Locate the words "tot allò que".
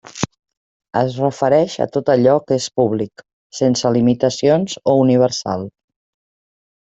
1.97-2.57